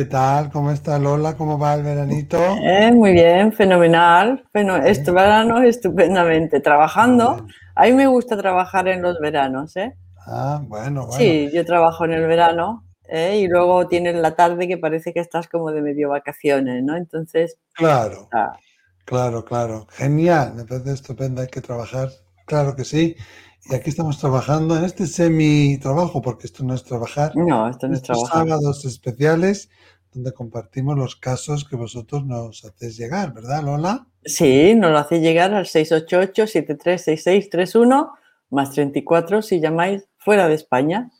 ¿Qué 0.00 0.06
tal? 0.06 0.50
¿Cómo 0.50 0.70
está 0.70 0.98
Lola? 0.98 1.36
¿Cómo 1.36 1.58
va 1.58 1.74
el 1.74 1.82
veranito? 1.82 2.38
Eh, 2.62 2.90
muy 2.90 3.12
bien, 3.12 3.52
fenomenal. 3.52 4.42
Bueno, 4.50 4.76
este 4.78 5.10
verano 5.10 5.60
estupendamente. 5.60 6.60
Trabajando. 6.60 7.46
A 7.74 7.84
mí 7.84 7.92
me 7.92 8.06
gusta 8.06 8.34
trabajar 8.34 8.88
en 8.88 9.02
los 9.02 9.20
veranos, 9.20 9.76
¿eh? 9.76 9.94
Ah, 10.26 10.62
bueno, 10.66 11.06
bueno. 11.06 11.18
Sí, 11.18 11.50
yo 11.52 11.66
trabajo 11.66 12.06
en 12.06 12.12
el 12.12 12.26
verano 12.26 12.82
¿eh? 13.10 13.40
y 13.40 13.46
luego 13.46 13.88
tienes 13.88 14.14
la 14.14 14.34
tarde 14.34 14.66
que 14.66 14.78
parece 14.78 15.12
que 15.12 15.20
estás 15.20 15.48
como 15.48 15.70
de 15.70 15.82
medio 15.82 16.08
vacaciones, 16.08 16.82
¿no? 16.82 16.96
Entonces. 16.96 17.58
Claro. 17.74 18.30
Claro, 19.04 19.44
claro. 19.44 19.86
Genial, 19.90 20.54
me 20.54 20.64
parece 20.64 20.92
estupendo. 20.92 21.42
Hay 21.42 21.48
que 21.48 21.60
trabajar. 21.60 22.08
Claro 22.46 22.74
que 22.74 22.84
sí. 22.84 23.16
Y 23.66 23.74
aquí 23.74 23.90
estamos 23.90 24.18
trabajando 24.18 24.78
en 24.78 24.84
este 24.84 25.06
semi-trabajo, 25.06 26.22
porque 26.22 26.46
esto 26.46 26.64
no 26.64 26.72
es 26.72 26.84
trabajar. 26.84 27.36
No, 27.36 27.68
esto 27.68 27.86
no 27.86 27.94
es 27.94 28.02
trabajar. 28.02 28.48
sábados 28.48 28.86
especiales 28.86 29.68
donde 30.12 30.32
compartimos 30.32 30.98
los 30.98 31.14
casos 31.16 31.64
que 31.64 31.76
vosotros 31.76 32.26
nos 32.26 32.64
hacéis 32.64 32.96
llegar, 32.96 33.32
¿verdad, 33.32 33.62
Lola? 33.62 34.08
Sí, 34.24 34.74
nos 34.74 34.90
lo 34.90 34.98
hacéis 34.98 35.22
llegar 35.22 35.54
al 35.54 35.66
688-736631 35.66 38.10
más 38.50 38.72
34 38.72 39.42
si 39.42 39.60
llamáis 39.60 40.08
fuera 40.18 40.48
de 40.48 40.54
España. 40.54 41.10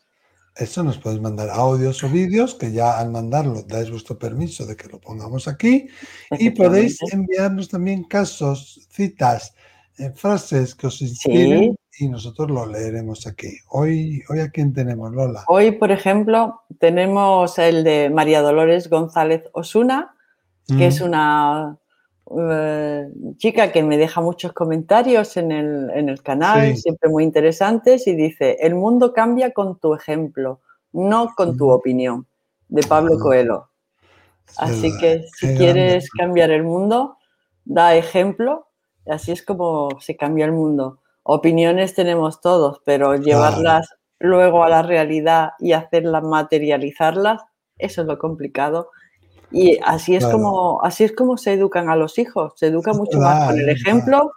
Eso 0.57 0.83
nos 0.83 0.99
podéis 0.99 1.23
mandar 1.23 1.49
audios 1.49 2.03
o 2.03 2.09
vídeos 2.09 2.55
que 2.55 2.73
ya 2.73 2.99
al 2.99 3.11
mandarlo 3.11 3.63
dais 3.63 3.89
vuestro 3.89 4.19
permiso 4.19 4.67
de 4.67 4.77
que 4.77 4.89
lo 4.89 5.01
pongamos 5.01 5.47
aquí 5.47 5.87
y 6.33 6.51
podéis 6.51 6.99
enviarnos 7.13 7.69
también 7.69 8.05
casos, 8.05 8.87
citas, 8.91 9.55
eh, 9.97 10.11
frases 10.15 10.75
que 10.75 10.89
os 10.89 11.01
inspiren 11.01 11.77
y 12.01 12.09
nosotros 12.09 12.51
lo 12.51 12.65
leeremos 12.65 13.27
aquí. 13.27 13.59
Hoy, 13.69 14.23
hoy 14.31 14.41
a 14.41 14.49
quién 14.49 14.73
tenemos, 14.73 15.13
Lola. 15.13 15.45
Hoy, 15.49 15.73
por 15.73 15.91
ejemplo, 15.91 16.63
tenemos 16.79 17.59
el 17.59 17.85
de 17.85 18.09
María 18.09 18.41
Dolores 18.41 18.89
González 18.89 19.45
Osuna, 19.53 20.15
que 20.67 20.87
es 20.87 21.03
una 21.03 21.77
eh, 22.39 23.07
chica 23.37 23.71
que 23.71 23.83
me 23.83 23.99
deja 23.99 24.23
muchos 24.23 24.55
comentarios 24.55 25.37
en 25.37 25.53
el, 25.53 26.23
canal, 26.23 26.75
siempre 26.79 27.11
muy 27.11 27.23
interesantes, 27.23 28.07
y 28.07 28.15
dice, 28.15 28.57
el 28.61 28.77
mundo 28.77 29.13
cambia 29.13 29.53
con 29.53 29.79
tu 29.79 29.95
ejemplo, 29.95 30.61
no 30.93 31.35
con 31.37 31.59
tu 31.59 31.69
opinión, 31.69 32.27
de 32.69 32.83
Pablo 32.83 33.17
ah. 33.19 33.23
Coelho. 33.23 33.69
Así 34.57 34.91
que 34.99 35.27
si 35.37 35.55
quieres 35.55 36.09
cambiar 36.11 36.51
el 36.51 36.63
mundo, 36.63 37.19
da 37.67 37.95
ejemplo, 37.95 38.69
y 39.05 39.11
así 39.11 39.33
es 39.33 39.43
como 39.43 39.91
se 40.01 40.17
cambia 40.17 40.47
el 40.47 40.53
mundo 40.53 41.01
opiniones 41.33 41.95
tenemos 41.95 42.41
todos, 42.41 42.81
pero 42.85 43.15
llevarlas 43.17 43.89
luego 44.19 44.65
a 44.65 44.69
la 44.69 44.83
realidad 44.83 45.51
y 45.59 45.73
hacerlas 45.73 46.23
materializarlas, 46.23 47.43
eso 47.79 48.03
es 48.03 48.07
lo 48.07 48.19
complicado. 48.19 48.91
Y 49.53 49.79
así 49.85 50.15
es 50.15 50.27
como 50.27 50.81
así 50.85 51.05
es 51.05 51.13
como 51.13 51.37
se 51.37 51.55
educan 51.55 51.89
a 51.89 51.97
los 51.97 52.19
hijos, 52.19 52.53
se 52.57 52.67
educa 52.67 52.93
mucho 52.93 53.19
más 53.19 53.49
con 53.49 53.59
el 53.59 53.69
ejemplo 53.69 54.33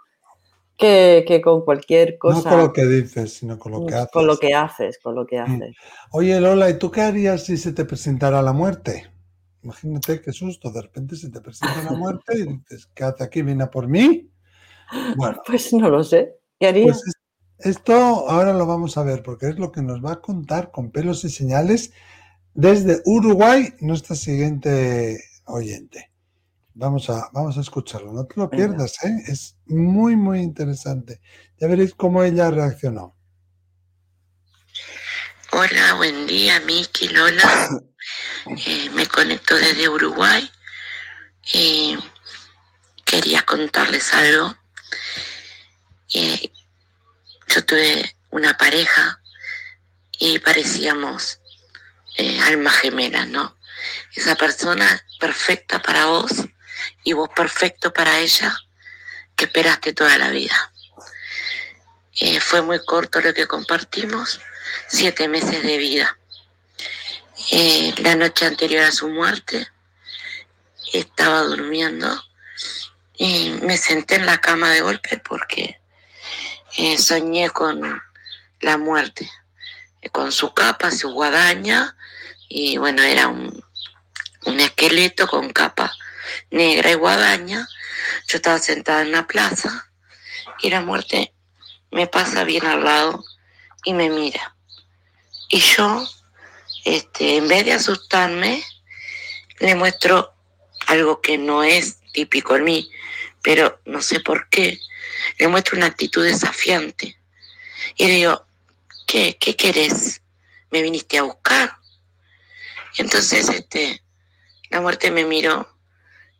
que, 0.76 1.40
con 1.42 1.64
cualquier 1.64 2.18
cosa. 2.18 2.50
No 2.50 2.56
con 2.56 2.58
lo 2.66 2.72
que 2.72 2.86
dices, 2.86 3.34
sino 3.34 3.58
con 3.58 3.72
lo 3.72 3.86
que 3.86 3.94
haces. 3.94 4.10
Con 4.12 4.26
lo 4.26 4.36
que 4.38 4.54
haces, 4.54 4.98
con 5.02 5.14
lo 5.14 5.26
que 5.26 5.38
haces. 5.38 5.76
Oye, 6.10 6.40
Lola, 6.40 6.70
¿y 6.70 6.78
tú 6.78 6.90
qué 6.90 7.02
harías 7.02 7.44
si 7.44 7.56
se 7.56 7.72
te 7.72 7.84
presentara 7.84 8.42
la 8.42 8.52
muerte? 8.52 9.10
Imagínate 9.62 10.20
qué 10.20 10.32
susto, 10.32 10.70
de 10.70 10.82
repente 10.82 11.16
se 11.16 11.30
te 11.30 11.40
presenta 11.40 11.82
la 11.82 11.92
muerte 11.96 12.38
y 12.38 12.42
dices, 12.44 12.86
¿qué 12.94 13.04
hace 13.04 13.24
aquí? 13.24 13.42
¿Viene 13.42 13.64
a 13.64 13.70
por 13.70 13.88
mí? 13.88 14.30
Bueno. 15.16 15.40
Pues 15.46 15.72
no 15.72 15.88
lo 15.88 16.04
sé. 16.04 16.36
Pues 16.58 17.02
esto 17.58 17.94
ahora 18.28 18.52
lo 18.52 18.66
vamos 18.66 18.96
a 18.96 19.02
ver 19.02 19.22
porque 19.22 19.48
es 19.48 19.58
lo 19.58 19.72
que 19.72 19.82
nos 19.82 20.04
va 20.04 20.12
a 20.12 20.20
contar 20.20 20.70
con 20.70 20.90
pelos 20.90 21.24
y 21.24 21.30
señales 21.30 21.92
desde 22.54 23.02
Uruguay 23.04 23.74
nuestra 23.80 24.16
siguiente 24.16 25.22
oyente. 25.46 26.10
Vamos 26.74 27.08
a, 27.10 27.28
vamos 27.32 27.56
a 27.56 27.60
escucharlo, 27.60 28.12
no 28.12 28.26
te 28.26 28.34
lo 28.36 28.50
pierdas, 28.50 29.02
¿eh? 29.04 29.22
es 29.28 29.56
muy, 29.66 30.16
muy 30.16 30.40
interesante. 30.40 31.20
Ya 31.58 31.68
veréis 31.68 31.94
cómo 31.94 32.22
ella 32.22 32.50
reaccionó. 32.50 33.16
Hola, 35.52 35.94
buen 35.94 36.26
día, 36.26 36.60
Miki, 36.60 37.08
Lola. 37.08 37.68
Eh, 38.66 38.90
me 38.90 39.06
conecto 39.06 39.56
desde 39.56 39.88
Uruguay 39.88 40.46
y 41.54 41.96
quería 43.06 43.40
contarles 43.40 44.12
algo 44.12 44.54
eh, 46.14 46.52
yo 47.48 47.64
tuve 47.64 48.16
una 48.30 48.56
pareja 48.56 49.20
y 50.12 50.38
parecíamos 50.38 51.40
eh, 52.16 52.40
almas 52.42 52.76
gemelas, 52.76 53.26
¿no? 53.26 53.58
Esa 54.14 54.36
persona 54.36 55.04
perfecta 55.18 55.82
para 55.82 56.06
vos 56.06 56.30
y 57.02 57.14
vos 57.14 57.28
perfecto 57.34 57.92
para 57.92 58.20
ella 58.20 58.56
que 59.34 59.46
esperaste 59.46 59.92
toda 59.92 60.16
la 60.16 60.30
vida. 60.30 60.72
Eh, 62.20 62.38
fue 62.38 62.62
muy 62.62 62.78
corto 62.84 63.20
lo 63.20 63.34
que 63.34 63.48
compartimos, 63.48 64.40
siete 64.86 65.26
meses 65.26 65.64
de 65.64 65.78
vida. 65.78 66.16
la 67.98 68.14
noche 68.14 68.46
anterior 68.46 68.84
a 68.84 68.92
su 68.92 69.08
muerte 69.08 69.66
estaba 70.92 71.40
durmiendo 71.40 72.24
y 73.16 73.50
me 73.62 73.76
senté 73.76 74.14
en 74.14 74.26
la 74.26 74.40
cama 74.40 74.70
de 74.70 74.80
golpe 74.80 75.18
porque 75.18 75.80
eh, 76.76 76.98
soñé 76.98 77.50
con 77.50 78.02
la 78.60 78.78
muerte, 78.78 79.30
eh, 80.02 80.10
con 80.10 80.32
su 80.32 80.52
capa, 80.52 80.90
su 80.90 81.12
guadaña, 81.12 81.96
y 82.48 82.78
bueno, 82.78 83.02
era 83.02 83.28
un, 83.28 83.62
esqueleto 84.60 85.26
con 85.26 85.52
capa 85.52 85.94
negra 86.50 86.90
y 86.90 86.94
guadaña. 86.94 87.68
Yo 88.26 88.36
estaba 88.36 88.58
sentada 88.58 89.02
en 89.02 89.12
la 89.12 89.26
plaza 89.26 89.88
y 90.60 90.70
la 90.70 90.80
muerte 90.80 91.32
me 91.90 92.06
pasa 92.06 92.44
bien 92.44 92.66
al 92.66 92.84
lado 92.84 93.24
y 93.84 93.94
me 93.94 94.10
mira. 94.10 94.56
Y 95.48 95.60
yo, 95.60 96.06
este, 96.84 97.36
en 97.36 97.48
vez 97.48 97.64
de 97.64 97.72
asustarme, 97.72 98.64
le 99.60 99.74
muestro 99.74 100.34
algo 100.86 101.20
que 101.20 101.38
no 101.38 101.62
es 101.62 102.00
típico 102.12 102.56
en 102.56 102.64
mí, 102.64 102.90
pero 103.42 103.80
no 103.84 104.02
sé 104.02 104.20
por 104.20 104.48
qué 104.48 104.78
le 105.38 105.48
muestro 105.48 105.76
una 105.76 105.86
actitud 105.86 106.24
desafiante. 106.24 107.18
Y 107.96 108.06
le 108.06 108.14
digo, 108.14 108.46
¿qué, 109.06 109.36
qué 109.38 109.56
querés? 109.56 110.22
¿Me 110.70 110.82
viniste 110.82 111.18
a 111.18 111.22
buscar? 111.22 111.78
entonces 112.96 113.48
este, 113.48 114.02
la 114.70 114.80
muerte 114.80 115.10
me 115.10 115.24
miró 115.24 115.68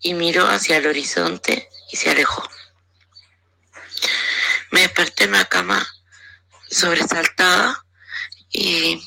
y 0.00 0.14
miró 0.14 0.46
hacia 0.46 0.76
el 0.76 0.86
horizonte 0.86 1.68
y 1.90 1.96
se 1.96 2.10
alejó. 2.10 2.48
Me 4.70 4.80
desperté 4.80 5.24
en 5.24 5.32
la 5.32 5.44
cama 5.46 5.86
sobresaltada 6.70 7.84
y 8.50 9.02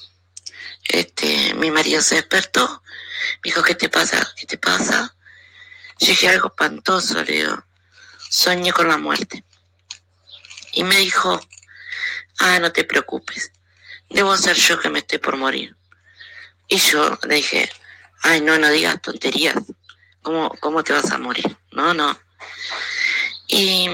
este, 0.90 1.54
mi 1.56 1.72
marido 1.72 2.02
se 2.02 2.16
despertó, 2.16 2.84
me 3.44 3.50
dijo, 3.50 3.64
¿qué 3.64 3.76
te 3.76 3.90
pasa? 3.90 4.26
¿Qué 4.36 4.46
te 4.46 4.58
pasa? 4.58 5.16
Yo 6.00 6.08
dije 6.08 6.30
algo 6.30 6.50
espantoso, 6.50 7.24
le 7.24 7.34
digo, 7.34 7.66
soñé 8.30 8.72
con 8.72 8.88
la 8.88 8.98
muerte 8.98 9.44
y 10.78 10.84
me 10.84 10.98
dijo, 10.98 11.42
ah, 12.38 12.60
no 12.60 12.72
te 12.72 12.84
preocupes, 12.84 13.52
debo 14.12 14.38
ser 14.38 14.56
yo 14.56 14.80
que 14.80 14.92
me 14.92 15.00
estoy 15.00 15.18
por 15.18 15.36
morir. 15.36 15.76
Y 16.68 16.78
yo 16.78 17.18
le 17.28 17.36
dije, 17.38 17.68
ay, 18.22 18.42
no, 18.42 18.60
no 18.60 18.70
digas 18.70 19.02
tonterías, 19.02 19.56
¿cómo, 20.22 20.52
cómo 20.60 20.84
te 20.84 20.94
vas 20.94 21.10
a 21.10 21.18
morir? 21.18 21.58
No, 21.72 21.96
no. 21.96 22.16
Y 23.48 23.90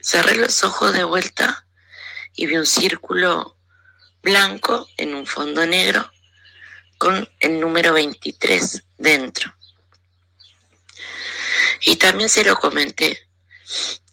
cerré 0.00 0.36
los 0.36 0.62
ojos 0.62 0.92
de 0.92 1.02
vuelta 1.02 1.66
y 2.36 2.46
vi 2.46 2.56
un 2.58 2.66
círculo 2.66 3.58
blanco 4.22 4.86
en 4.96 5.16
un 5.16 5.26
fondo 5.26 5.66
negro 5.66 6.12
con 6.96 7.28
el 7.40 7.58
número 7.58 7.92
23 7.94 8.84
dentro. 8.98 9.52
Y 11.80 11.96
también 11.96 12.28
se 12.28 12.44
lo 12.44 12.54
comenté. 12.54 13.28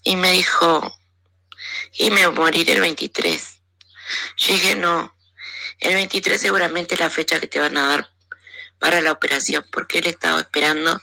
Y 0.01 0.15
me 0.15 0.31
dijo, 0.31 0.98
y 1.93 2.11
me 2.11 2.27
moriré 2.29 2.73
el 2.73 2.81
23. 2.81 3.61
Yo 4.37 4.53
dije, 4.53 4.75
no, 4.75 5.15
el 5.79 5.93
23 5.93 6.39
seguramente 6.39 6.95
es 6.95 6.99
la 6.99 7.09
fecha 7.09 7.39
que 7.39 7.47
te 7.47 7.59
van 7.59 7.77
a 7.77 7.87
dar 7.87 8.09
para 8.79 9.01
la 9.01 9.11
operación, 9.11 9.65
porque 9.71 9.99
él 9.99 10.07
estaba 10.07 10.39
esperando 10.39 11.01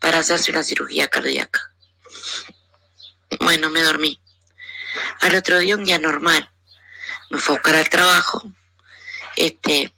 para 0.00 0.18
hacerse 0.18 0.50
una 0.50 0.62
cirugía 0.62 1.08
cardíaca. 1.08 1.72
Bueno, 3.40 3.70
me 3.70 3.82
dormí. 3.82 4.20
Al 5.20 5.34
otro 5.34 5.58
día 5.58 5.76
un 5.76 5.84
día 5.84 5.98
normal. 5.98 6.50
Me 7.30 7.38
fue 7.38 7.54
a 7.54 7.58
buscar 7.58 7.76
al 7.76 7.88
trabajo. 7.88 8.42
Este, 9.34 9.92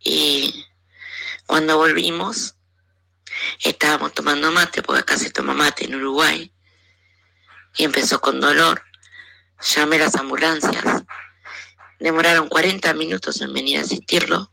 y 0.00 0.66
cuando 1.46 1.76
volvimos, 1.76 2.54
estábamos 3.60 4.14
tomando 4.14 4.50
mate, 4.52 4.82
porque 4.82 5.00
acá 5.00 5.16
se 5.16 5.30
toma 5.30 5.54
mate 5.54 5.84
en 5.84 5.96
Uruguay. 5.96 6.52
Y 7.76 7.84
empezó 7.84 8.20
con 8.20 8.40
dolor 8.40 8.82
llamé 9.62 9.96
a 9.96 10.00
las 10.00 10.14
ambulancias. 10.16 11.02
Demoraron 11.98 12.48
40 12.48 12.94
minutos 12.94 13.40
en 13.40 13.52
venir 13.52 13.78
a 13.78 13.82
asistirlo. 13.82 14.52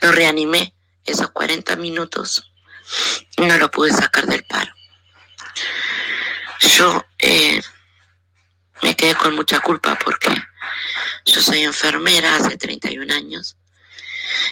Lo 0.00 0.12
reanimé 0.12 0.74
esos 1.04 1.30
40 1.30 1.76
minutos 1.76 2.52
no 3.38 3.56
lo 3.58 3.70
pude 3.70 3.92
sacar 3.92 4.26
del 4.26 4.44
paro. 4.44 4.72
Yo 6.60 7.04
eh, 7.18 7.62
me 8.82 8.96
quedé 8.96 9.14
con 9.14 9.34
mucha 9.34 9.60
culpa 9.60 9.98
porque 10.02 10.30
yo 11.24 11.40
soy 11.40 11.62
enfermera 11.62 12.36
hace 12.36 12.56
31 12.56 13.12
años 13.12 13.56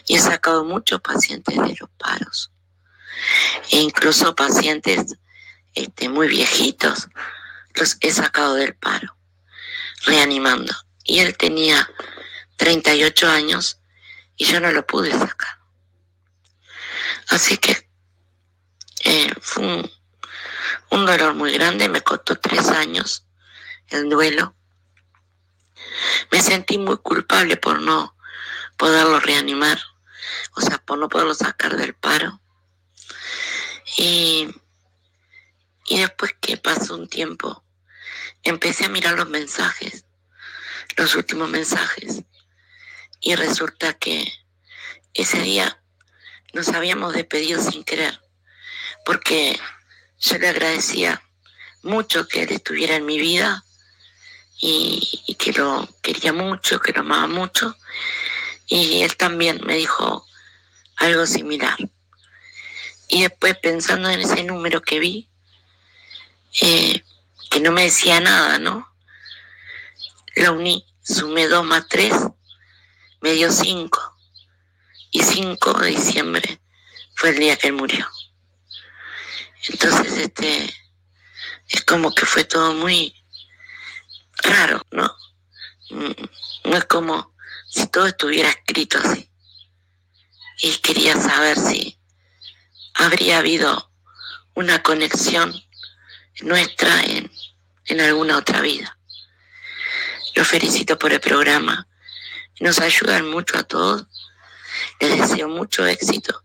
y 0.06 0.16
he 0.16 0.20
sacado 0.20 0.64
muchos 0.64 1.00
pacientes 1.00 1.56
de 1.56 1.76
los 1.78 1.90
paros 1.98 2.50
e 3.70 3.78
incluso 3.78 4.34
pacientes 4.34 5.16
este, 5.74 6.08
muy 6.08 6.28
viejitos 6.28 7.08
los 7.74 7.96
he 8.00 8.12
sacado 8.12 8.54
del 8.54 8.74
paro, 8.76 9.16
reanimando. 10.04 10.74
Y 11.04 11.20
él 11.20 11.36
tenía 11.36 11.88
38 12.56 13.28
años 13.28 13.78
y 14.36 14.44
yo 14.46 14.60
no 14.60 14.72
lo 14.72 14.86
pude 14.86 15.12
sacar. 15.12 15.58
Así 17.28 17.58
que 17.58 17.88
eh, 19.04 19.32
fue 19.40 19.66
un, 19.66 19.90
un 20.90 21.06
dolor 21.06 21.34
muy 21.34 21.52
grande, 21.52 21.88
me 21.88 22.02
costó 22.02 22.36
tres 22.36 22.68
años 22.68 23.24
el 23.88 24.08
duelo. 24.08 24.54
Me 26.30 26.40
sentí 26.40 26.78
muy 26.78 26.98
culpable 26.98 27.56
por 27.56 27.80
no 27.80 28.16
poderlo 28.76 29.20
reanimar, 29.20 29.78
o 30.54 30.60
sea, 30.60 30.78
por 30.78 30.98
no 30.98 31.08
poderlo 31.08 31.34
sacar 31.34 31.76
del 31.76 31.94
paro. 31.94 32.40
Y, 33.96 34.48
y 35.86 36.00
después 36.00 36.34
que 36.40 36.56
pasó 36.56 36.94
un 36.94 37.08
tiempo, 37.08 37.63
empecé 38.44 38.85
a 38.85 38.91
mirar 38.91 39.14
los 39.14 39.29
mensajes, 39.29 40.05
los 40.96 41.14
últimos 41.14 41.49
mensajes, 41.49 42.23
y 43.20 43.35
resulta 43.35 43.94
que 43.94 44.31
ese 45.14 45.41
día 45.41 45.81
nos 46.52 46.69
habíamos 46.69 47.14
despedido 47.14 47.61
sin 47.61 47.85
querer, 47.85 48.20
porque 49.05 49.58
yo 50.20 50.38
le 50.38 50.49
agradecía 50.49 51.23
mucho 51.82 52.26
que 52.26 52.43
él 52.43 52.52
estuviera 52.52 52.96
en 52.96 53.06
mi 53.06 53.19
vida 53.19 53.64
y, 54.61 55.37
que 55.38 55.52
lo 55.52 55.88
quería 56.00 56.32
mucho, 56.32 56.81
que 56.81 56.93
lo 56.93 57.00
amaba 57.00 57.26
mucho. 57.26 57.76
Y 58.67 59.02
él 59.02 59.17
también 59.17 59.61
me 59.64 59.76
dijo 59.76 60.26
algo 60.96 61.26
similar. 61.26 61.76
Y 63.08 63.23
después 63.23 63.58
pensando 63.58 64.08
en 64.08 64.20
ese 64.20 64.43
número 64.44 64.81
que 64.81 64.99
vi, 64.99 65.29
eh, 66.62 67.05
que 67.54 67.60
no 67.60 67.70
me 67.70 67.84
decía 67.84 68.18
nada, 68.18 68.58
¿no? 68.58 68.92
Lo 70.34 70.54
uní, 70.54 70.84
sumé 71.04 71.46
2 71.46 71.64
más 71.64 71.86
3, 71.86 72.12
me 73.20 73.30
dio 73.34 73.52
5. 73.52 74.16
Y 75.12 75.22
5 75.22 75.72
de 75.74 75.90
diciembre 75.90 76.60
fue 77.14 77.28
el 77.28 77.38
día 77.38 77.56
que 77.56 77.68
él 77.68 77.74
murió. 77.74 78.10
Entonces, 79.68 80.18
este, 80.18 80.74
es 81.68 81.84
como 81.84 82.12
que 82.12 82.26
fue 82.26 82.42
todo 82.42 82.74
muy 82.74 83.14
raro, 84.42 84.82
¿no? 84.90 85.14
Mm, 85.90 86.70
no 86.70 86.76
es 86.76 86.84
como 86.86 87.36
si 87.68 87.86
todo 87.86 88.08
estuviera 88.08 88.50
escrito 88.50 88.98
así. 88.98 89.30
Y 90.58 90.72
quería 90.78 91.14
saber 91.14 91.56
si 91.56 92.00
habría 92.94 93.38
habido 93.38 93.92
una 94.54 94.82
conexión 94.82 95.54
nuestra 96.42 97.02
en, 97.04 97.31
en 97.86 98.00
alguna 98.00 98.38
otra 98.38 98.60
vida. 98.60 98.98
Los 100.34 100.48
felicito 100.48 100.98
por 100.98 101.12
el 101.12 101.20
programa. 101.20 101.86
Nos 102.60 102.81
ayudan 102.81 103.31
mucho 103.31 103.58
a 103.58 103.64
todos. 103.64 104.06
Les 105.00 105.19
deseo 105.19 105.48
mucho 105.48 105.86
éxito 105.86 106.42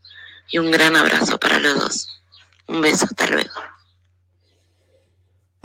y 0.52 0.58
un 0.58 0.72
gran 0.72 0.96
abrazo 0.96 1.40
para 1.40 1.60
los 1.60 1.80
dos. 1.80 2.22
Un 2.68 2.82
beso, 2.82 3.06
hasta 3.06 3.28
luego. 3.28 3.54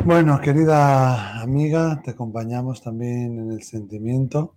Bueno, 0.04 0.38
querida 0.40 1.40
amiga, 1.40 2.00
te 2.04 2.10
acompañamos 2.10 2.82
también 2.82 3.38
en 3.38 3.52
el 3.52 3.62
sentimiento. 3.62 4.56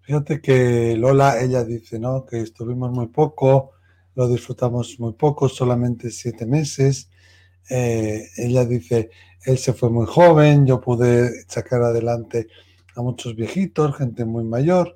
Fíjate 0.00 0.40
que 0.40 0.96
Lola, 0.96 1.40
ella 1.40 1.64
dice, 1.64 1.98
¿no? 1.98 2.24
Que 2.24 2.40
estuvimos 2.40 2.90
muy 2.90 3.08
poco, 3.08 3.72
lo 4.14 4.26
disfrutamos 4.28 4.98
muy 4.98 5.12
poco, 5.12 5.48
solamente 5.48 6.10
siete 6.10 6.46
meses. 6.46 7.09
Eh, 7.70 8.28
ella 8.36 8.64
dice, 8.64 9.10
él 9.44 9.56
se 9.58 9.72
fue 9.72 9.90
muy 9.90 10.06
joven, 10.06 10.66
yo 10.66 10.80
pude 10.80 11.44
sacar 11.48 11.82
adelante 11.82 12.48
a 12.96 13.00
muchos 13.02 13.36
viejitos, 13.36 13.96
gente 13.96 14.24
muy 14.24 14.44
mayor. 14.44 14.94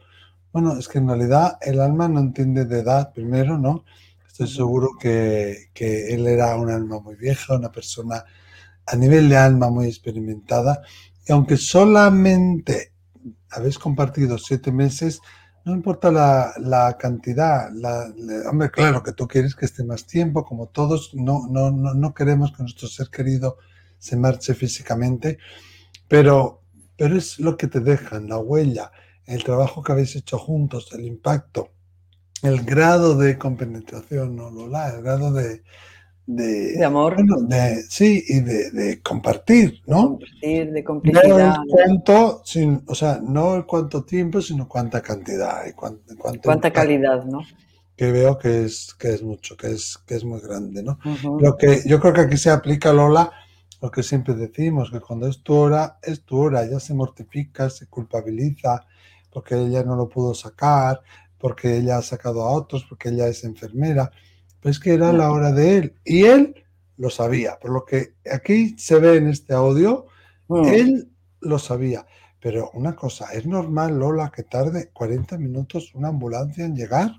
Bueno, 0.53 0.77
es 0.77 0.89
que 0.89 0.99
en 0.99 1.09
realidad 1.09 1.59
el 1.63 1.81
alma 1.81 2.09
no 2.09 2.21
entiende 2.21 2.65
de 2.65 2.81
edad 2.81 3.13
primero, 3.13 3.59
¿no? 3.59 3.85
Estoy 4.27 4.49
seguro 4.49 4.91
que, 5.01 5.69
que 5.73 6.13
él 6.13 6.27
era 6.27 6.57
un 6.57 6.69
alma 6.69 6.99
muy 7.01 7.15
vieja, 7.15 7.57
una 7.57 7.71
persona 7.71 8.25
a 8.87 8.97
nivel 8.97 9.29
de 9.29 9.37
alma 9.37 9.71
muy 9.71 9.87
experimentada. 9.87 10.83
Y 11.27 11.33
aunque 11.33 11.57
solamente 11.57 12.93
habéis 13.51 13.79
compartido 13.79 14.37
siete 14.39 14.73
meses, 14.73 15.21
no 15.65 15.73
importa 15.73 16.13
la, 16.13 16.53
la 16.59 16.97
cantidad, 16.99 17.71
la, 17.73 18.13
hombre, 18.51 18.71
claro 18.71 19.03
que 19.03 19.13
tú 19.13 19.27
quieres 19.27 19.55
que 19.55 19.65
esté 19.65 19.83
más 19.83 20.07
tiempo, 20.07 20.45
como 20.45 20.67
todos, 20.67 21.15
no, 21.15 21.47
no, 21.49 21.71
no, 21.71 21.95
no 21.95 22.15
queremos 22.15 22.53
que 22.53 22.63
nuestro 22.63 22.87
ser 22.87 23.09
querido 23.09 23.57
se 23.99 24.17
marche 24.17 24.55
físicamente, 24.55 25.39
pero, 26.07 26.63
pero 26.97 27.17
es 27.17 27.41
lo 27.41 27.57
que 27.57 27.67
te 27.67 27.81
dejan, 27.81 28.29
la 28.29 28.39
huella, 28.39 28.93
el 29.25 29.43
trabajo 29.43 29.83
que 29.83 29.93
habéis 29.93 30.15
hecho 30.17 30.39
juntos, 30.39 30.91
el 30.93 31.07
impacto, 31.07 31.71
el 32.43 32.63
grado 32.63 33.17
de 33.17 33.39
compenetración, 33.39 34.37
¿no, 34.37 34.51
Lola? 34.51 34.91
El 34.91 35.03
grado 35.03 35.33
de, 35.33 35.63
de, 36.27 36.73
de 36.77 36.85
amor. 36.85 37.15
Bueno, 37.15 37.37
de, 37.43 37.83
sí, 37.83 38.25
y 38.27 38.41
de, 38.41 38.71
de, 38.71 39.03
compartir, 39.03 39.83
¿no? 39.87 40.09
Compartir, 40.09 40.73
de 40.73 40.85
complicidad. 40.85 41.57
No 41.59 41.65
cuánto, 41.69 42.43
sin, 42.45 42.83
o 42.87 42.95
sea, 42.95 43.21
no 43.23 43.55
el 43.55 43.67
cuánto 43.67 44.05
tiempo, 44.05 44.41
sino 44.41 44.69
cuánta 44.69 45.03
cantidad 45.03 45.67
y 45.67 45.73
cuánto, 45.73 46.15
cuánto 46.17 46.43
Cuánta 46.43 46.73
calidad, 46.73 47.25
¿no? 47.25 47.41
Que 47.97 48.11
veo 48.11 48.39
que 48.39 48.65
es, 48.65 48.95
que 48.99 49.15
es 49.15 49.23
mucho, 49.23 49.57
que 49.57 49.69
es, 49.69 49.99
que 50.07 50.15
es 50.17 50.25
muy 50.25 50.41
grande, 50.41 50.83
¿no? 50.83 50.99
Uh 51.05 51.09
-huh. 51.11 51.41
Lo 51.41 51.57
que 51.57 51.83
yo 51.87 52.01
creo 52.01 52.13
que 52.13 52.23
aquí 52.23 52.37
se 52.37 52.51
aplica, 52.51 52.93
Lola, 52.93 53.31
lo 53.81 53.91
que 53.91 54.03
siempre 54.03 54.35
decimos, 54.35 54.91
que 54.91 55.01
cuando 55.01 55.29
es 55.29 55.43
tu 55.43 55.55
hora, 55.55 55.99
es 56.03 56.23
tu 56.23 56.39
hora, 56.39 56.65
ella 56.65 56.81
se 56.81 56.95
mortifica, 56.95 57.69
se 57.69 57.87
culpabiliza, 57.87 58.87
porque 59.31 59.57
ella 59.57 59.83
no 59.83 59.95
lo 59.95 60.09
pudo 60.09 60.33
sacar, 60.33 61.03
porque 61.39 61.77
ella 61.77 61.99
ha 61.99 62.03
sacado 62.03 62.43
a 62.43 62.53
otros, 62.53 62.87
porque 62.89 63.11
ella 63.11 63.29
es 63.29 63.45
enfermera, 63.45 64.11
pues 64.65 64.81
que 64.81 64.95
era 64.95 65.13
la 65.13 65.31
hora 65.31 65.53
de 65.53 65.77
él. 65.77 65.95
Y 66.07 66.25
él 66.25 66.55
lo 66.97 67.11
sabía, 67.11 67.59
por 67.61 67.71
lo 67.71 67.85
que 67.85 68.15
aquí 68.33 68.75
se 68.79 68.99
ve 68.99 69.19
en 69.19 69.29
este 69.29 69.53
audio, 69.53 70.07
mm. 70.49 70.65
él 70.65 71.09
lo 71.41 71.59
sabía. 71.59 72.07
Pero 72.41 72.71
una 72.73 72.97
cosa, 72.97 73.27
¿es 73.35 73.45
normal, 73.45 73.99
Lola, 73.99 74.33
que 74.35 74.45
tarde 74.45 74.89
40 74.91 75.37
minutos 75.37 75.95
una 75.95 76.09
ambulancia 76.09 76.65
en 76.65 76.75
llegar? 76.75 77.13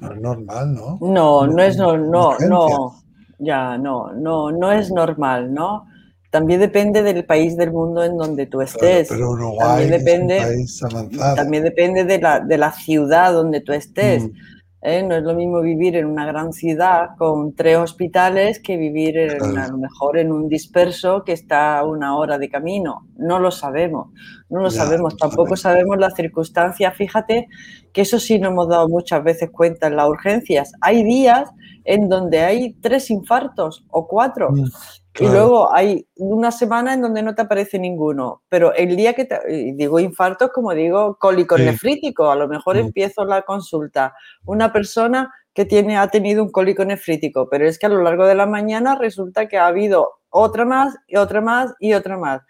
No 0.00 0.12
es 0.12 0.20
normal, 0.20 0.74
¿no? 0.74 0.98
No, 1.00 1.46
no 1.46 1.62
es 1.62 1.76
no, 1.76 1.96
no, 1.96 2.36
no, 2.40 3.00
ya, 3.38 3.78
no, 3.78 4.12
no, 4.12 4.50
no 4.50 4.72
es 4.72 4.90
normal, 4.90 5.54
¿no? 5.54 5.86
También 6.32 6.58
depende 6.58 7.04
del 7.04 7.24
país 7.24 7.56
del 7.56 7.70
mundo 7.70 8.02
en 8.02 8.18
donde 8.18 8.46
tú 8.46 8.60
estés. 8.60 9.06
Claro, 9.06 9.20
pero 9.20 9.30
Uruguay 9.30 9.68
también 9.68 9.90
depende, 9.90 10.36
es 10.38 10.42
un 10.42 10.48
país 10.50 10.82
avanzado. 10.82 11.36
También 11.36 11.62
depende 11.62 12.04
de 12.04 12.18
la, 12.20 12.40
de 12.40 12.58
la 12.58 12.72
ciudad 12.72 13.32
donde 13.32 13.60
tú 13.60 13.72
estés. 13.72 14.24
Mm. 14.24 14.55
¿Eh? 14.86 15.02
No 15.02 15.16
es 15.16 15.22
lo 15.24 15.34
mismo 15.34 15.60
vivir 15.60 15.96
en 15.96 16.06
una 16.06 16.24
gran 16.24 16.52
ciudad 16.52 17.10
con 17.18 17.54
tres 17.54 17.76
hospitales 17.76 18.60
que 18.60 18.76
vivir 18.76 19.18
en, 19.18 19.38
claro. 19.38 19.60
a 19.60 19.68
lo 19.68 19.78
mejor 19.78 20.16
en 20.16 20.32
un 20.32 20.48
disperso 20.48 21.24
que 21.24 21.32
está 21.32 21.78
a 21.78 21.84
una 21.84 22.16
hora 22.16 22.38
de 22.38 22.48
camino. 22.48 23.08
No 23.16 23.40
lo 23.40 23.50
sabemos, 23.50 24.12
no 24.48 24.60
lo 24.60 24.68
ya, 24.68 24.84
sabemos. 24.84 25.16
Tampoco 25.16 25.56
sabemos 25.56 25.98
las 25.98 26.14
circunstancias. 26.14 26.94
Fíjate 26.94 27.48
que 27.92 28.02
eso 28.02 28.20
sí 28.20 28.38
nos 28.38 28.52
hemos 28.52 28.68
dado 28.68 28.88
muchas 28.88 29.24
veces 29.24 29.50
cuenta 29.50 29.88
en 29.88 29.96
las 29.96 30.08
urgencias. 30.08 30.72
Hay 30.80 31.02
días 31.02 31.50
en 31.84 32.08
donde 32.08 32.40
hay 32.40 32.74
tres 32.74 33.10
infartos 33.10 33.84
o 33.90 34.06
cuatro. 34.06 34.52
Mm. 34.52 34.70
Claro. 35.16 35.32
Y 35.32 35.36
luego 35.36 35.74
hay 35.74 36.06
una 36.16 36.52
semana 36.52 36.92
en 36.92 37.00
donde 37.00 37.22
no 37.22 37.34
te 37.34 37.42
aparece 37.42 37.78
ninguno, 37.78 38.42
pero 38.50 38.74
el 38.74 38.96
día 38.96 39.14
que 39.14 39.24
te, 39.24 39.40
digo 39.74 39.98
infartos, 39.98 40.50
como 40.52 40.74
digo, 40.74 41.16
cólico 41.18 41.56
sí. 41.56 41.64
nefrítico, 41.64 42.30
a 42.30 42.36
lo 42.36 42.48
mejor 42.48 42.76
sí. 42.76 42.82
empiezo 42.82 43.24
la 43.24 43.40
consulta, 43.42 44.14
una 44.44 44.74
persona 44.74 45.32
que 45.54 45.64
tiene, 45.64 45.96
ha 45.96 46.08
tenido 46.08 46.42
un 46.42 46.50
cólico 46.50 46.84
nefrítico, 46.84 47.48
pero 47.48 47.66
es 47.66 47.78
que 47.78 47.86
a 47.86 47.88
lo 47.88 48.02
largo 48.02 48.26
de 48.26 48.34
la 48.34 48.44
mañana 48.44 48.94
resulta 48.94 49.48
que 49.48 49.56
ha 49.56 49.68
habido 49.68 50.18
otra 50.28 50.66
más 50.66 50.94
y 51.06 51.16
otra 51.16 51.40
más 51.40 51.72
y 51.80 51.94
otra 51.94 52.18
más. 52.18 52.42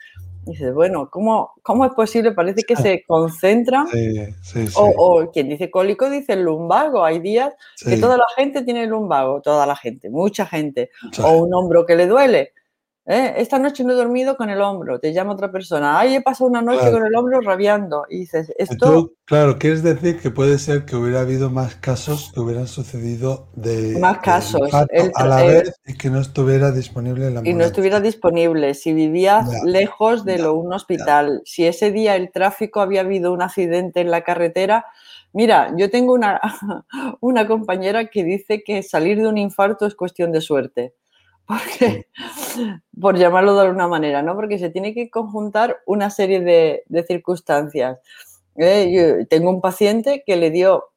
Y 0.47 0.53
dices, 0.53 0.73
bueno, 0.73 1.11
¿cómo, 1.11 1.55
¿cómo 1.63 1.85
es 1.85 1.93
posible? 1.93 2.31
Parece 2.31 2.63
que 2.63 2.77
se 2.77 3.05
concentra. 3.07 3.85
Sí, 3.91 4.27
sí, 4.43 4.65
o, 4.77 4.93
o, 4.97 5.31
quien 5.33 5.49
dice 5.49 5.71
cólico 5.71 6.09
dice 6.09 6.37
lumbago. 6.37 7.05
Hay 7.05 7.19
días 7.19 7.53
que 7.85 7.97
toda 7.97 8.17
la 8.17 8.27
gente 8.37 8.63
tiene 8.63 8.87
lumbago, 8.87 9.41
toda 9.43 9.67
la 9.67 9.75
gente, 9.75 10.09
mucha 10.09 10.47
gente. 10.47 10.91
O 11.23 11.33
un 11.39 11.53
hombro 11.53 11.85
que 11.85 11.97
le 11.97 12.07
duele. 12.07 12.53
¿Eh? 13.07 13.35
Esta 13.37 13.59
noche 13.59 13.85
no 13.85 13.93
he 13.93 13.97
dormido 13.97 14.37
con 14.37 14.51
el 14.51 14.61
hombro, 14.61 14.99
te 14.99 15.13
llama 15.13 15.33
otra 15.33 15.51
persona. 15.51 15.99
Ay, 15.99 16.17
he 16.17 16.21
pasado 16.21 16.51
una 16.51 16.63
noche 16.63 16.91
con 16.91 17.05
el 17.05 17.15
hombro 17.15 17.41
rabiando. 17.41 18.05
Y 18.09 18.21
dices, 18.21 18.53
esto... 18.59 19.13
claro, 19.25 19.59
quieres 19.59 19.83
decir 19.83 20.21
que 20.21 20.31
puede 20.31 20.59
ser 20.59 20.85
que 20.85 20.97
hubiera 20.97 21.21
habido 21.21 21.51
más 21.51 21.77
casos 21.77 22.33
que 22.35 22.41
hubieran 22.41 22.67
sucedido 22.67 23.49
de... 23.55 23.99
Más 23.99 24.19
casos. 24.19 24.73
a 24.73 25.27
la 25.27 25.43
vez 25.43 25.75
y 25.87 25.97
que 25.97 26.11
no 26.11 26.21
estuviera 26.21 26.73
disponible 26.73 27.31
la 27.31 27.43
Y 27.45 27.55
no 27.55 27.65
estuviera 27.65 28.01
disponible. 28.01 28.75
Si 28.75 28.93
vivías 28.93 29.49
lejos 29.65 30.25
de 30.25 30.47
un 30.49 30.73
hospital, 30.73 31.43
si 31.45 31.67
ese 31.67 31.93
día 31.93 32.17
el 32.17 32.31
tráfico 32.33 32.81
había 32.81 33.03
habido 33.03 33.33
un 33.33 33.43
accidente 33.43 34.01
en 34.01 34.11
la 34.11 34.23
carretera... 34.23 34.85
Mira, 35.33 35.75
yo 35.77 35.91
tengo 35.91 36.15
una, 36.15 36.41
una 37.21 37.47
compañera 37.47 38.07
que 38.07 38.25
dice 38.25 38.63
que 38.65 38.83
salir 38.83 39.19
de 39.19 39.29
un 39.29 39.37
infarto 39.37 39.85
es 39.85 39.95
cuestión 39.95 40.33
de 40.33 40.41
suerte 40.41 40.95
porque, 41.47 42.07
por 43.01 43.17
llamarlo 43.19 43.55
de 43.55 43.63
alguna 43.63 43.89
manera, 43.89 44.23
¿no? 44.23 44.35
Porque 44.35 44.59
se 44.59 44.71
tiene 44.71 44.95
que 44.95 45.11
conjuntar 45.11 45.79
una 45.87 46.11
serie 46.11 46.41
de, 46.41 47.05
circunstancias. 47.07 47.99
¿eh? 48.57 48.91
Yo 48.93 49.27
tengo 49.29 49.51
un 49.51 49.61
paciente 49.61 50.23
que 50.27 50.37
le 50.37 50.51
dio 50.51 50.91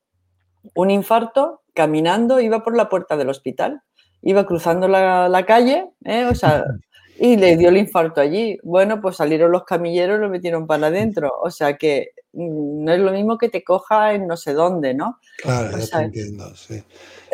un 0.75 0.89
infarto 0.89 1.61
caminando, 1.73 2.39
iba 2.39 2.63
por 2.63 2.75
la 2.75 2.89
puerta 2.89 3.15
del 3.15 3.29
hospital, 3.29 3.81
iba 4.21 4.45
cruzando 4.45 4.87
la, 4.87 5.43
calle, 5.47 5.87
¿eh? 6.03 6.25
o 6.25 6.35
sea, 6.35 6.65
y 7.19 7.35
le 7.35 7.57
dio 7.57 7.69
el 7.69 7.77
infarto 7.77 8.21
allí. 8.21 8.57
Bueno, 8.63 9.01
pues 9.01 9.17
salieron 9.17 9.51
los 9.51 9.65
camilleros 9.65 10.17
y 10.17 10.21
lo 10.21 10.29
metieron 10.29 10.65
para 10.65 10.87
adentro. 10.87 11.31
O 11.41 11.51
sea 11.51 11.77
que 11.77 12.11
mm, 12.31 12.83
no 12.85 12.93
es 12.93 12.99
lo 12.99 13.11
mismo 13.11 13.37
que 13.37 13.49
te 13.49 13.63
coja 13.63 14.13
en 14.13 14.25
no 14.25 14.37
sé 14.37 14.53
dónde, 14.53 14.93
¿no? 14.93 15.19
Claro, 15.41 15.77
ya 15.77 15.99
te 15.99 16.03
entiendo, 16.05 16.55
sí. 16.55 16.81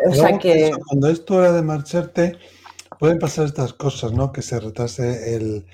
O 0.04 0.12
sea 0.12 0.38
que... 0.38 0.72
Cuando 0.88 1.08
esto 1.08 1.38
era 1.38 1.52
de 1.52 1.62
marcharte, 1.62 2.36
pueden 2.98 3.18
pasar 3.18 3.46
estas 3.46 3.72
cosas, 3.72 4.12
¿no? 4.12 4.32
Que 4.32 4.42
se 4.42 4.58
retrase 4.60 5.34
el, 5.34 5.66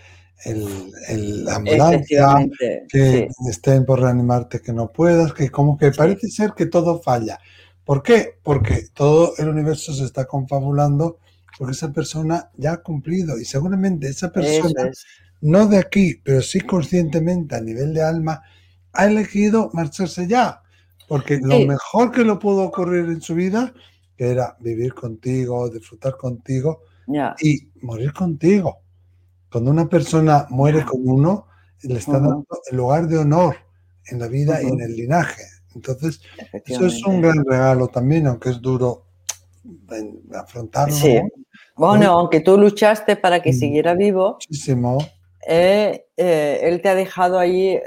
el, 0.45 1.45
la 1.45 1.57
ambulancia, 1.57 2.49
que 2.89 3.29
estén 3.49 3.85
por 3.85 4.01
reanimarte 4.01 4.61
que 4.61 4.73
no 4.73 4.91
puedas, 4.91 5.33
que 5.33 5.51
como 5.51 5.79
que 5.79 5.93
parece 5.93 6.29
ser 6.29 6.53
que 6.57 6.67
todo 6.67 7.01
falla. 7.01 7.39
¿Por 7.85 8.03
qué? 8.03 8.39
Porque 8.43 8.87
todo 8.95 9.35
el 9.39 9.49
universo 9.49 9.93
se 9.93 10.05
está 10.05 10.25
confabulando 10.25 11.19
porque 11.59 11.73
esa 11.73 11.93
persona 11.93 12.51
ya 12.57 12.73
ha 12.73 12.83
cumplido 12.83 13.39
y 13.39 13.45
seguramente 13.45 14.09
esa 14.09 14.33
persona, 14.33 14.91
no 15.43 15.67
de 15.67 15.79
aquí, 15.79 16.21
pero 16.23 16.41
sí 16.41 16.61
conscientemente 16.61 17.55
a 17.55 17.61
nivel 17.61 17.93
de 17.93 18.03
alma, 18.03 18.43
ha 18.93 19.07
elegido 19.07 19.71
marcharse 19.73 20.27
ya. 20.27 20.63
Porque 21.09 21.39
lo 21.43 21.61
mejor 21.67 22.11
que 22.11 22.25
le 22.25 22.37
pudo 22.37 22.63
ocurrir 22.63 23.05
en 23.07 23.21
su 23.21 23.35
vida, 23.35 23.75
que 24.17 24.31
era 24.31 24.57
vivir 24.61 24.95
contigo, 24.95 25.69
disfrutar 25.69 26.17
contigo, 26.17 26.85
y 27.41 27.69
morir 27.83 28.13
contigo. 28.13 28.79
Cuando 29.51 29.71
una 29.71 29.89
persona 29.89 30.47
muere 30.49 30.85
con 30.85 31.01
uno, 31.05 31.47
le 31.83 31.99
está 31.99 32.13
dando 32.13 32.47
el 32.71 32.77
lugar 32.77 33.07
de 33.07 33.19
honor 33.19 33.57
en 34.07 34.19
la 34.19 34.29
vida 34.29 34.63
y 34.63 34.67
en 34.67 34.81
el 34.81 34.97
linaje. 34.97 35.43
Entonces, 35.75 36.21
eso 36.65 36.87
es 36.87 37.05
un 37.05 37.21
gran 37.21 37.45
regalo 37.45 37.89
también, 37.89 38.27
aunque 38.27 38.51
es 38.51 38.61
duro 38.61 39.05
afrontarlo. 40.35 40.95
Sí. 40.95 41.21
Bueno, 41.77 42.13
aunque 42.13 42.41
tú 42.41 42.59
luchaste 42.59 43.17
para 43.17 43.41
que 43.41 43.53
mm. 43.53 43.55
siguiera 43.55 43.95
vivo, 43.95 44.35
Muchísimo. 44.35 44.99
Eh, 45.47 46.07
eh, 46.17 46.61
él 46.63 46.81
te 46.81 46.89
ha 46.89 46.95
dejado 46.95 47.39
ahí 47.39 47.79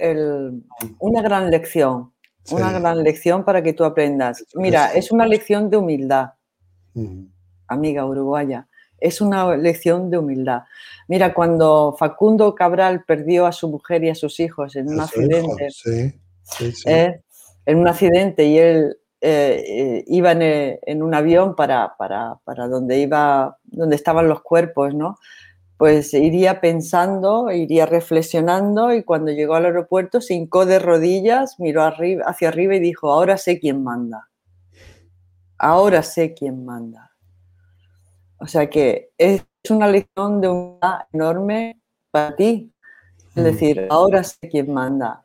una 1.00 1.22
gran 1.22 1.50
lección, 1.50 2.12
una 2.51 2.72
gran 2.77 3.01
lección 3.01 3.45
para 3.45 3.63
que 3.63 3.74
tú 3.74 3.86
aprendas. 3.86 4.43
Mira, 4.55 4.93
es 4.93 5.12
una 5.12 5.25
lección 5.25 5.69
de 5.69 5.77
humildad, 5.77 6.31
amiga 7.67 8.05
uruguaya 8.05 8.67
es 8.99 9.21
una 9.21 9.55
lección 9.55 10.09
de 10.09 10.17
humildad. 10.17 10.63
Mira, 11.07 11.33
cuando 11.33 11.95
Facundo 11.97 12.55
Cabral 12.55 13.03
perdió 13.05 13.45
a 13.45 13.51
su 13.51 13.69
mujer 13.69 14.03
y 14.03 14.09
a 14.09 14.15
sus 14.15 14.39
hijos 14.39 14.75
en 14.75 14.89
un 14.89 14.99
accidente, 14.99 15.67
eh, 16.85 17.21
en 17.65 17.77
un 17.77 17.87
accidente 17.87 18.45
y 18.45 18.57
él 18.57 18.97
eh, 19.21 19.63
eh, 19.67 20.03
iba 20.07 20.31
en, 20.33 21.01
un 21.01 21.13
avión 21.13 21.55
para, 21.55 21.95
para, 21.97 22.67
donde, 22.67 22.99
iba, 22.99 23.57
donde 23.63 23.95
estaban 23.95 24.27
los 24.27 24.41
cuerpos, 24.41 24.93
¿no? 24.93 25.17
Pues 25.77 26.13
iría 26.13 26.61
pensando, 26.61 27.51
iría 27.51 27.85
reflexionando 27.85 28.93
y 28.93 29.03
cuando 29.03 29.31
llegó 29.31 29.55
al 29.55 29.65
aeropuerto 29.65 30.21
se 30.21 30.35
hincó 30.35 30.65
de 30.65 30.79
rodillas, 30.79 31.59
miró 31.59 31.83
arriba, 31.83 32.25
hacia 32.27 32.47
arriba 32.47 32.75
y 32.75 32.79
dijo, 32.79 33.11
ahora 33.11 33.37
sé 33.37 33.59
quién 33.59 33.83
manda. 33.83 34.29
Ahora 35.57 36.01
sé 36.03 36.33
quién 36.33 36.63
manda. 36.63 37.04
O 38.39 38.48
sea 38.48 38.70
que 38.70 39.12
es 39.18 39.44
una 39.70 39.88
lección 39.88 40.42
de 40.42 40.50
una 40.50 41.08
enorme 41.13 41.82
para 42.12 42.36
ti. 42.36 42.72
Es 43.36 43.44
decir, 43.44 43.88
ahora 43.89 44.24
sé 44.24 44.48
quién 44.50 44.74
manda. 44.74 45.24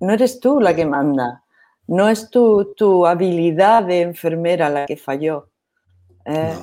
No 0.00 0.12
eres 0.12 0.40
tú 0.40 0.60
la 0.60 0.74
que 0.74 0.86
manda. 0.86 1.44
No 1.86 2.08
es 2.08 2.30
tu, 2.30 2.72
tu 2.74 3.06
habilidad 3.06 3.84
de 3.84 4.00
enfermera 4.00 4.70
la 4.70 4.86
que 4.86 4.96
falló. 4.96 5.50
Eh, 6.24 6.58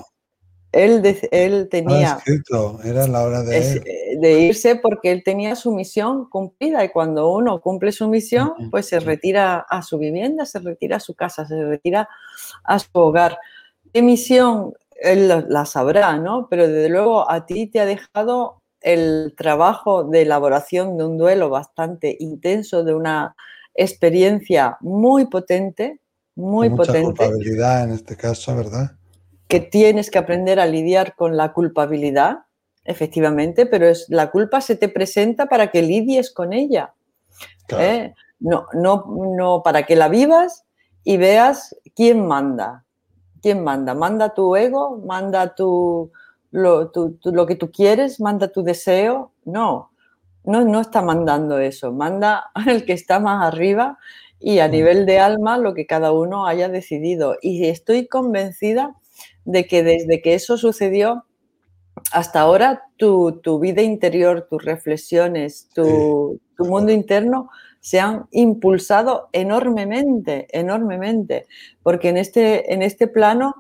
él, 0.72 1.18
él, 1.32 1.68
tenía... 1.70 2.20
era 2.84 3.08
la 3.08 3.24
hora 3.24 3.44
de, 3.44 4.18
de, 4.20 4.40
irse 4.42 4.76
porque 4.76 5.12
él 5.12 5.24
tenía 5.24 5.56
su 5.56 5.74
misión 5.74 6.30
cumplida 6.30 6.84
y 6.84 6.90
cuando 6.90 7.32
uno 7.32 7.60
cumple 7.60 7.92
su 7.92 8.08
misión, 8.08 8.54
pues 8.70 8.88
se 8.88 9.00
retira 9.00 9.60
a 9.60 9.82
su 9.82 9.98
vivienda, 9.98 10.46
se 10.46 10.60
retira 10.60 10.98
a 10.98 11.00
su 11.00 11.16
casa, 11.16 11.46
se 11.46 11.64
retira 11.64 12.08
a 12.64 12.80
su 12.80 12.90
hogar. 12.94 13.38
¿Qué 13.92 14.02
misión 14.02 14.74
él 15.02 15.46
la 15.48 15.66
sabrá, 15.66 16.18
¿no? 16.18 16.48
Pero 16.50 16.68
desde 16.68 16.90
luego 16.90 17.30
a 17.30 17.46
ti 17.46 17.68
te 17.68 17.80
ha 17.80 17.86
dejado 17.86 18.62
el 18.82 19.34
trabajo 19.38 20.04
de 20.04 20.22
elaboración 20.22 20.98
de 20.98 21.06
un 21.06 21.18
duelo 21.18 21.50
bastante 21.50 22.16
intenso, 22.20 22.84
de 22.84 22.94
una 22.94 23.36
experiencia 23.74 24.78
muy 24.82 25.26
potente, 25.28 26.00
muy 26.36 26.70
mucha 26.70 26.86
potente. 26.86 27.06
culpabilidad 27.06 27.84
en 27.84 27.92
este 27.92 28.16
caso, 28.16 28.56
¿verdad? 28.56 28.92
Que 29.48 29.60
tienes 29.60 30.10
que 30.10 30.18
aprender 30.20 30.60
a 30.60 30.66
lidiar 30.66 31.16
con 31.16 31.36
la 31.36 31.54
culpabilidad, 31.54 32.40
efectivamente, 32.84 33.66
pero 33.66 33.88
es, 33.88 34.06
la 34.10 34.32
culpa 34.32 34.62
se 34.62 34.76
te 34.76 34.90
presenta 34.90 35.48
para 35.48 35.72
que 35.72 35.82
lidies 35.82 36.32
con 36.32 36.54
ella. 36.54 36.94
¿eh? 37.78 38.14
No, 38.40 38.68
no, 38.74 39.06
no 39.36 39.62
para 39.64 39.86
que 39.86 39.96
la 39.96 40.08
vivas 40.08 40.64
y 41.04 41.18
veas 41.18 41.76
quién 41.96 42.26
manda, 42.26 42.86
¿quién 43.42 43.64
manda? 43.64 43.94
¿Manda 43.94 44.34
tu 44.34 44.56
ego? 44.56 44.98
¿Manda 45.06 45.56
tu, 45.56 46.12
lo, 46.52 46.92
que 47.48 47.56
tú 47.56 47.72
quieres? 47.72 48.20
¿Manda 48.20 48.50
tu 48.50 48.64
deseo? 48.64 49.32
No, 49.46 49.92
no, 50.44 50.64
no 50.66 50.82
está 50.82 51.02
mandando 51.02 51.60
eso. 51.60 51.92
Manda 51.92 52.52
el 52.68 52.86
que 52.86 52.94
está 52.94 53.20
más 53.20 53.46
arriba 53.46 53.98
y 54.40 54.60
a 54.60 54.68
mm. 54.68 54.72
nivel 54.72 55.06
de 55.06 55.20
alma 55.20 55.58
lo 55.58 55.74
que 55.74 55.86
cada 55.86 56.12
uno 56.12 56.46
haya 56.46 56.70
decidido. 56.70 57.36
Y 57.42 57.66
estoy 57.66 58.08
convencida 58.08 58.96
de 59.46 59.68
que 59.68 59.84
desde 59.84 60.22
que 60.22 60.36
eso 60.36 60.58
sucedió 60.58 61.26
hasta 62.12 62.42
ahora, 62.42 62.84
tu, 62.98 63.60
vida 63.60 63.82
interior, 63.82 64.48
tus 64.50 64.64
reflexiones, 64.64 65.70
tu, 65.74 66.40
tu 66.56 66.66
mundo 66.66 66.92
interno 66.92 67.50
se 67.80 68.00
han 68.00 68.26
impulsado 68.32 69.30
enormemente, 69.32 70.48
enormemente, 70.52 71.48
porque 71.84 72.10
en 72.10 72.18
este, 72.18 72.74
en 72.74 72.82
este 72.82 73.08
plano, 73.08 73.56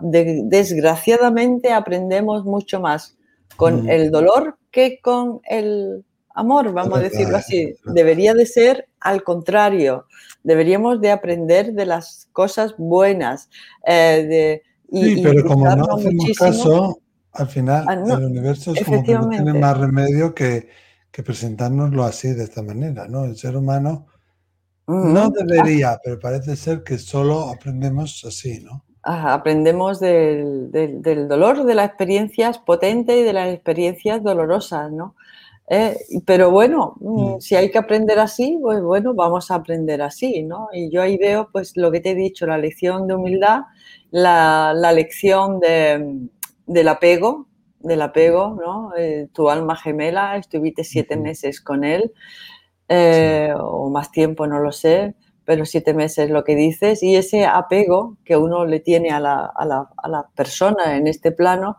desgraciadamente, 0.00 1.72
aprendemos 1.72 2.44
mucho 2.44 2.80
más 2.80 3.16
con 3.56 3.84
mm. 3.84 3.90
el 3.90 4.10
dolor 4.10 4.56
que 4.70 5.00
con 5.00 5.40
el 5.44 6.04
amor, 6.34 6.72
vamos 6.72 6.98
a 6.98 7.02
decirlo 7.02 7.36
así. 7.36 7.74
Debería 7.84 8.34
de 8.34 8.46
ser 8.46 8.88
al 9.00 9.22
contrario, 9.22 10.06
deberíamos 10.42 11.00
de 11.00 11.10
aprender 11.10 11.72
de 11.72 11.86
las 11.86 12.28
cosas 12.32 12.74
buenas. 12.76 13.48
Eh, 13.86 14.62
sí, 14.92 15.20
pero 15.22 15.46
como 15.46 15.64
no 15.76 15.96
hacemos 15.96 16.38
caso, 16.38 16.98
al 17.32 17.48
final 17.48 17.84
ah, 17.88 17.94
el 17.94 18.24
universo 18.24 18.72
es 18.74 18.84
como 18.84 19.02
que 19.02 19.14
no 19.14 19.28
tiene 19.28 19.54
más 19.54 19.76
remedio 19.76 20.34
que 20.34 20.68
que 21.14 21.22
presentárnoslo 21.22 22.02
así, 22.02 22.34
de 22.34 22.42
esta 22.42 22.60
manera, 22.60 23.06
¿no? 23.06 23.24
El 23.24 23.36
ser 23.36 23.56
humano 23.56 24.08
no 24.88 25.30
debería, 25.30 25.96
pero 26.02 26.18
parece 26.18 26.56
ser 26.56 26.82
que 26.82 26.98
solo 26.98 27.50
aprendemos 27.50 28.24
así, 28.24 28.60
¿no? 28.60 28.84
aprendemos 29.06 30.00
del, 30.00 30.70
dolor, 31.28 31.64
de 31.64 31.74
las 31.74 31.88
experiencias 31.88 32.58
potentes 32.58 33.18
y 33.18 33.22
de 33.22 33.34
las 33.34 33.52
experiencias 33.52 34.22
dolorosas, 34.22 34.90
¿no? 34.90 35.14
Eh, 35.68 35.94
pero 36.24 36.50
bueno, 36.50 36.94
mm, 37.00 37.34
mm. 37.34 37.40
si 37.40 37.54
hay 37.54 37.70
que 37.70 37.76
aprender 37.76 38.18
así, 38.18 38.58
pues 38.62 38.82
bueno, 38.82 39.12
vamos 39.12 39.50
a 39.50 39.56
aprender 39.56 40.00
así, 40.00 40.42
¿no? 40.42 40.68
Y 40.72 40.90
yo 40.90 41.02
ahí 41.02 41.18
veo, 41.18 41.50
pues 41.52 41.76
lo 41.76 41.92
que 41.92 42.00
te 42.00 42.12
he 42.12 42.14
dicho, 42.14 42.46
la 42.46 42.56
lección 42.56 43.06
de 43.06 43.14
humildad, 43.14 43.64
la, 44.10 44.72
la 44.74 44.92
lección 44.92 45.60
de, 45.60 46.28
del 46.66 46.88
apego, 46.88 47.46
del 47.84 48.02
apego, 48.02 48.56
¿no? 48.60 48.92
Eh, 48.96 49.28
tu 49.32 49.48
alma 49.48 49.76
gemela, 49.76 50.36
estuviste 50.36 50.84
siete 50.84 51.16
meses 51.16 51.60
con 51.60 51.84
él, 51.84 52.12
eh, 52.88 53.52
o 53.56 53.88
más 53.90 54.10
tiempo, 54.10 54.46
no 54.46 54.58
lo 54.58 54.72
sé, 54.72 55.14
pero 55.44 55.64
siete 55.66 55.94
meses 55.94 56.30
lo 56.30 56.42
que 56.44 56.54
dices, 56.56 57.02
y 57.02 57.16
ese 57.16 57.44
apego 57.44 58.16
que 58.24 58.36
uno 58.36 58.64
le 58.64 58.80
tiene 58.80 59.10
a 59.10 59.20
la, 59.20 59.52
a 59.54 59.64
la, 59.64 59.88
a 59.96 60.08
la 60.08 60.28
persona 60.34 60.96
en 60.96 61.06
este 61.06 61.30
plano, 61.32 61.76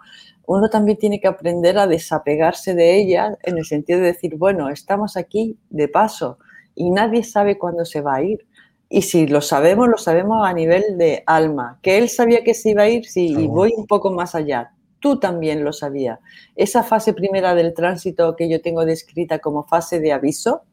uno 0.48 0.70
también 0.70 0.98
tiene 0.98 1.20
que 1.20 1.28
aprender 1.28 1.78
a 1.78 1.88
desapegarse 1.88 2.76
de 2.76 2.98
ella 2.98 3.38
en 3.44 3.58
el 3.58 3.66
sentido 3.66 4.00
de 4.00 4.08
decir, 4.08 4.36
bueno, 4.38 4.70
estamos 4.70 5.18
aquí 5.18 5.58
de 5.70 5.88
paso 5.88 6.38
y 6.76 6.92
nadie 6.92 7.24
sabe 7.24 7.58
cuándo 7.58 7.86
se 7.86 8.02
va 8.02 8.16
a 8.16 8.24
ir. 8.24 8.46
Y 8.88 9.02
si 9.02 9.26
lo 9.26 9.42
sabemos, 9.42 9.88
lo 9.88 9.98
sabemos 9.98 10.46
a 10.46 10.54
nivel 10.54 10.98
de 10.98 11.24
alma. 11.26 11.80
Que 11.82 11.98
él 11.98 12.10
sabía 12.10 12.44
que 12.44 12.54
se 12.54 12.70
iba 12.70 12.84
a 12.84 12.90
ir, 12.90 13.06
sí, 13.06 13.36
y 13.36 13.48
voy 13.48 13.74
un 13.76 13.88
poco 13.88 14.12
más 14.12 14.36
allá. 14.36 14.75
Tú 15.06 15.20
también 15.20 15.64
lo 15.64 15.72
sabías. 15.72 16.18
Esa 16.56 16.82
fase 16.82 17.14
primera 17.14 17.54
del 17.54 17.76
tránsito 17.76 18.36
que 18.36 18.50
yo 18.50 18.60
tengo 18.60 18.86
descrita 18.86 19.38
como 19.38 19.64
fase 19.64 20.00
de 20.00 20.12
aviso, 20.12 20.64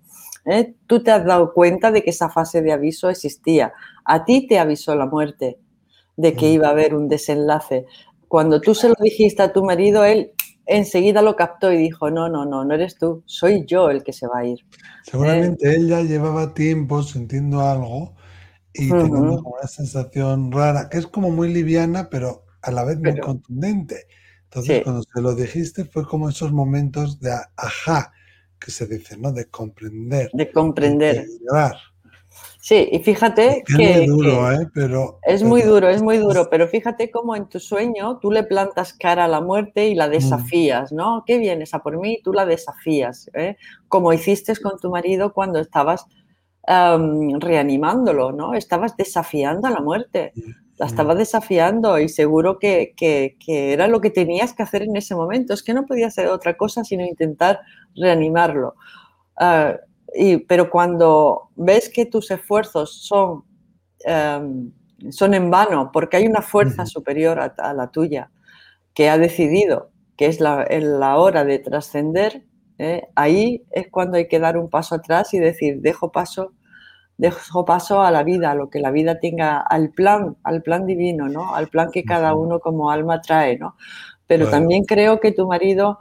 ¿eh? 0.47 0.73
tú 0.87 1.03
te 1.03 1.11
has 1.11 1.23
dado 1.27 1.53
cuenta 1.53 1.91
de 1.91 2.03
que 2.03 2.09
esa 2.09 2.31
fase 2.31 2.62
de 2.62 2.73
aviso 2.73 3.11
existía. 3.11 3.75
A 4.07 4.25
ti 4.25 4.47
te 4.47 4.59
avisó 4.59 4.97
la 4.97 5.05
muerte 5.05 5.59
de 6.17 6.33
que 6.33 6.47
mm. 6.47 6.53
iba 6.55 6.69
a 6.69 6.71
haber 6.71 6.95
un 6.95 7.11
desenlace. 7.11 7.85
Cuando 8.27 8.62
tú 8.62 8.75
se 8.75 8.89
lo 8.89 8.95
dijiste 8.99 9.43
a 9.43 9.53
tu 9.53 9.67
marido, 9.67 10.03
él 10.03 10.33
enseguida 10.65 11.21
lo 11.21 11.37
captó 11.37 11.71
y 11.71 11.77
dijo, 11.77 12.11
no, 12.11 12.31
no, 12.31 12.47
no, 12.47 12.65
no 12.65 12.73
eres 12.73 12.97
tú, 12.97 13.23
soy 13.27 13.67
yo 13.67 13.91
el 13.91 14.03
que 14.03 14.15
se 14.15 14.27
va 14.27 14.39
a 14.39 14.47
ir. 14.47 14.61
Seguramente 15.03 15.69
ella 15.69 15.75
eh, 15.75 15.77
él 15.77 15.89
ya 15.89 16.01
llevaba 16.05 16.55
tiempo 16.55 17.03
sintiendo 17.03 17.61
algo 17.61 18.15
y 18.73 18.89
teniendo 18.89 19.43
una 19.43 19.69
sensación 19.69 20.51
rara, 20.53 20.89
que 20.89 20.97
es 20.97 21.07
como 21.07 21.31
muy 21.31 21.53
liviana, 21.53 22.09
pero 22.09 22.47
a 22.62 22.71
la 22.71 22.85
vez 22.85 22.99
muy 22.99 23.19
contundente. 23.19 24.07
Entonces, 24.52 24.82
cuando 24.82 25.02
se 25.02 25.21
lo 25.23 25.35
dijiste, 25.35 25.87
fue 25.87 26.04
como 26.04 26.28
esos 26.28 26.52
momentos 26.52 27.18
de 27.21 27.32
ajá, 27.56 28.12
que 28.59 28.71
se 28.71 28.87
dice, 28.87 29.16
¿no? 29.16 29.32
De 29.32 29.47
comprender. 29.47 30.30
De 30.35 30.52
comprender. 30.52 31.25
De 31.25 31.73
Sí, 32.61 32.88
y 32.92 32.99
fíjate 33.00 33.64
que... 33.66 34.04
Es 34.04 34.09
muy 34.09 34.25
duro, 34.25 34.52
¿eh? 34.52 34.68
Pero, 34.75 35.18
es 35.23 35.42
muy 35.42 35.62
duro, 35.62 35.88
es 35.88 36.02
muy 36.02 36.18
duro, 36.18 36.49
pero 36.50 36.68
fíjate 36.68 37.11
cómo 37.11 37.35
en 37.35 37.49
tu 37.49 37.59
sueño 37.59 38.18
tú 38.21 38.30
le 38.30 38.44
plantas 38.44 38.92
cara 38.92 39.25
a 39.25 39.28
la 39.28 39.40
muerte 39.40 39.88
y 39.88 39.94
la 39.94 40.09
mm. 40.09 40.11
desafías, 40.11 40.92
¿no? 40.92 41.25
¿Qué 41.26 41.38
vienes 41.38 41.73
a 41.73 41.80
por 41.82 41.99
mí? 41.99 42.21
Tú 42.23 42.32
la 42.32 42.44
desafías, 42.44 43.30
¿eh? 43.35 43.56
Como 43.88 44.12
hiciste 44.12 44.54
con 44.61 44.78
tu 44.78 44.90
marido 44.90 45.32
cuando 45.32 45.61
estabas 45.61 46.06
reanimándolo, 46.64 48.30
¿no? 48.30 48.54
Estabas 48.54 48.97
desafiando 48.97 49.66
a 49.66 49.71
la 49.73 49.80
muerte, 49.80 50.32
la 50.83 50.89
estabas 50.89 51.17
desafiando 51.17 52.01
y 52.01 52.09
seguro 52.09 52.59
que, 52.59 52.93
era 53.47 53.87
lo 53.87 54.01
que 54.01 54.11
tenías 54.11 54.53
que 54.53 54.65
hacer 54.65 54.83
en 54.83 54.97
ese 54.97 55.15
momento. 55.15 55.55
Es 55.55 55.62
que 55.62 55.75
no 55.75 55.87
podía 55.87 56.09
hacer 56.09 56.27
otra 56.27 56.57
cosa 56.57 56.83
sino 56.83 57.05
intentar 57.05 57.61
reanimarlo. 57.95 58.75
Ah, 59.37 59.77
pero 60.49 60.71
cuando 60.71 61.51
ves 61.55 61.89
que 61.89 62.05
tus 62.05 62.33
esfuerzos 62.33 63.07
son, 63.07 63.45
em, 64.05 64.73
son 65.11 65.35
en 65.35 65.53
vano, 65.53 65.91
porque 65.93 66.17
hay 66.17 66.27
una 66.27 66.43
fuerza 66.43 66.85
superior 66.85 67.39
a, 67.39 67.73
la 67.75 67.87
tuya 67.93 68.33
que 68.93 69.09
ha 69.09 69.19
decidido 69.19 69.91
que 70.17 70.27
es 70.27 70.41
la, 70.41 70.67
la 70.69 71.17
hora 71.17 71.45
de 71.45 71.61
trascender, 71.61 72.45
¿eh? 72.79 73.09
ahí 73.15 73.65
es 73.71 73.89
cuando 73.89 74.17
hay 74.17 74.27
que 74.27 74.41
dar 74.41 74.59
un 74.59 74.69
paso 74.69 74.97
atrás 74.97 75.33
y 75.33 75.39
decir, 75.39 75.81
dejo 75.81 76.11
paso, 76.11 76.53
dejo 77.23 77.64
paso 77.64 78.02
a 78.02 78.11
la 78.11 78.25
vida, 78.25 78.50
a 78.50 78.55
lo 78.57 78.69
que 78.69 78.81
la 78.81 78.91
vida 78.91 79.21
tenga, 79.21 79.59
al 79.59 79.91
plan, 79.91 80.37
al 80.43 80.61
plan 80.61 80.87
divino, 80.87 81.29
¿no? 81.29 81.55
Al 81.55 81.69
plan 81.69 81.93
que 81.93 82.02
cada 82.02 82.35
uno 82.35 82.59
como 82.59 82.91
alma 82.91 83.21
trae, 83.21 83.57
¿no? 83.57 83.76
Pero 84.26 84.49
también 84.49 84.85
creo 84.85 85.21
que 85.21 85.31
tu 85.31 85.47
marido 85.47 86.00